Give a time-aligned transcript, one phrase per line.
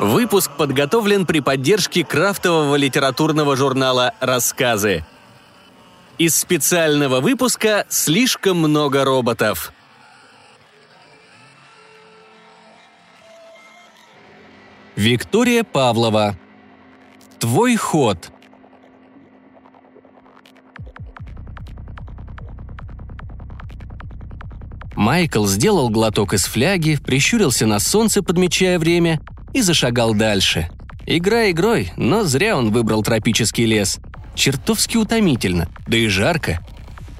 [0.00, 5.04] Выпуск подготовлен при поддержке крафтового литературного журнала «Рассказы».
[6.16, 9.74] Из специального выпуска «Слишком много роботов».
[14.96, 16.34] Виктория Павлова.
[17.38, 18.30] Твой ход.
[24.96, 29.20] Майкл сделал глоток из фляги, прищурился на солнце, подмечая время,
[29.52, 30.68] и зашагал дальше.
[31.06, 33.98] Игра игрой, но зря он выбрал тропический лес.
[34.34, 36.60] Чертовски утомительно, да и жарко.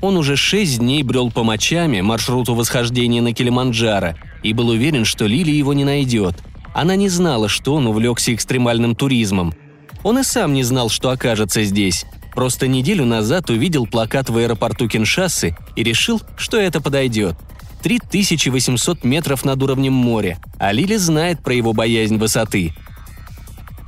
[0.00, 5.26] Он уже шесть дней брел по мочами маршруту восхождения на Килиманджаро и был уверен, что
[5.26, 6.36] Лили его не найдет.
[6.74, 9.54] Она не знала, что он увлекся экстремальным туризмом.
[10.04, 12.04] Он и сам не знал, что окажется здесь.
[12.34, 17.36] Просто неделю назад увидел плакат в аэропорту Киншасы и решил, что это подойдет.
[17.82, 22.74] 3800 метров над уровнем моря, а Лили знает про его боязнь высоты.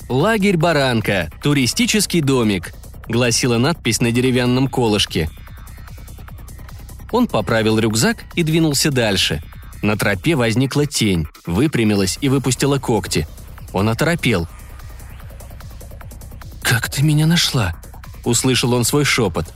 [0.08, 1.30] «Лагерь Баранка.
[1.42, 2.72] Туристический домик»,—
[3.08, 5.30] гласила надпись на деревянном колышке.
[7.12, 9.42] Он поправил рюкзак и двинулся дальше.
[9.82, 13.26] На тропе возникла тень, выпрямилась и выпустила когти.
[13.72, 14.48] Он оторопел.
[16.62, 17.74] «Как ты меня нашла?»—
[18.24, 19.46] услышал он свой шепот.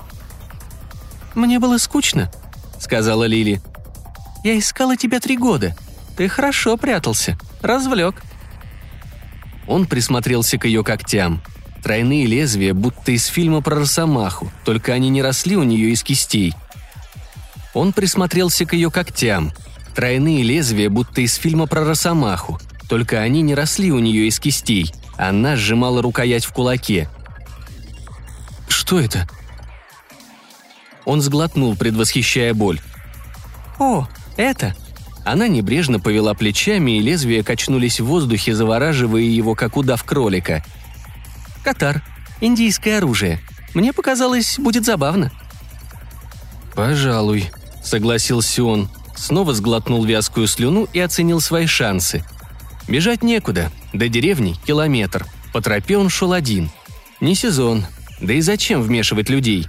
[1.35, 2.31] «Мне было скучно»,—
[2.81, 3.61] сказала Лили.
[4.45, 5.75] Я искала тебя три года.
[6.17, 7.37] Ты хорошо прятался.
[7.63, 8.23] Развлек».
[9.67, 11.43] Он присмотрелся к ее когтям.
[11.83, 16.55] Тройные лезвия, будто из фильма про Росомаху, только они не росли у нее из кистей.
[17.73, 19.53] Он присмотрелся к ее когтям.
[19.95, 24.93] Тройные лезвия, будто из фильма про Росомаху, только они не росли у нее из кистей.
[25.17, 27.09] Она сжимала рукоять в кулаке.
[28.69, 29.27] «Что это?»
[31.05, 32.81] Он сглотнул, предвосхищая боль.
[33.79, 34.75] «О, «Это?»
[35.25, 40.63] Она небрежно повела плечами, и лезвия качнулись в воздухе, завораживая его, как удав кролика.
[41.63, 42.03] «Катар.
[42.43, 43.41] Индийское оружие.
[43.73, 45.33] Мне показалось, будет забавно».
[46.75, 47.51] «Пожалуй»,—
[47.83, 48.91] согласился он.
[49.17, 52.25] Снова сглотнул вязкую слюну и оценил свои шансы.
[52.89, 53.71] Бежать некуда.
[53.93, 55.27] До деревни— километр.
[55.53, 56.69] По тропе он шел один.
[57.21, 57.87] Не сезон.
[58.21, 59.67] Да и зачем вмешивать людей?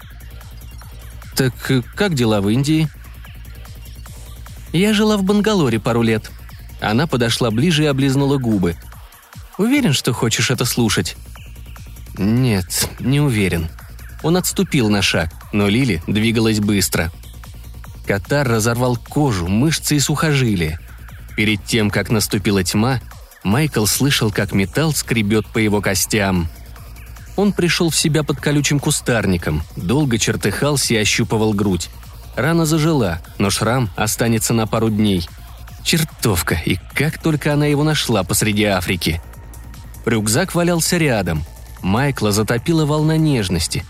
[1.35, 2.89] «Так э, как дела в Индии?»
[4.75, 6.29] Я жила в Бангалоре пару лет».
[6.81, 8.75] Она подошла ближе и облизнула губы.
[9.57, 11.15] «Уверен, что хочешь это слушать?»
[12.17, 13.69] «Нет, не уверен».
[14.21, 17.09] Он отступил на шаг, но Лили двигалась быстро.
[18.05, 20.79] Катар разорвал кожу, мышцы и сухожилия.
[21.37, 22.99] Перед тем, как наступила тьма,
[23.43, 26.49] Майкл слышал, как металл скребет по его костям.
[27.37, 31.89] Он пришел в себя под колючим кустарником, долго чертыхался и ощупывал грудь.
[32.35, 35.28] Рана зажила, но шрам останется на пару дней.
[35.84, 39.22] Чертовка, и как только она его нашла посреди Африки.
[40.06, 41.44] Рюкзак валялся рядом.
[41.81, 43.85] Майкла затопила волна нежности.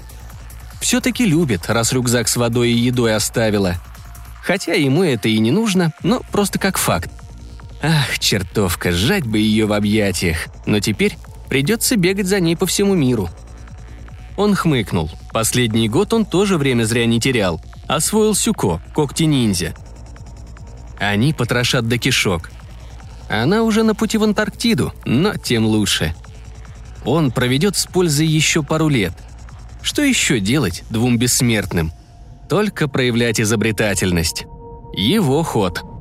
[0.80, 3.76] Все-таки любит, раз рюкзак с водой и едой оставила.
[4.44, 7.10] Хотя ему это и не нужно, но просто как факт.
[7.82, 10.48] Ах, чертовка, сжать бы ее в объятиях.
[10.66, 11.18] Но теперь
[11.50, 13.30] придется бегать за ней по всему миру.
[14.38, 15.10] Он хмыкнул.
[15.32, 19.74] Последний год он тоже время зря не терял– освоил Сюко, когти-ниндзя.
[21.00, 22.52] Они потрошат до кишок.
[23.30, 26.16] Она уже на пути в Антарктиду, но тем лучше.
[27.06, 29.14] Он проведет с пользой еще пару лет.
[29.82, 31.92] Что еще делать двум бессмертным?
[32.50, 34.46] Только проявлять изобретательность.
[34.94, 35.84] Его ход–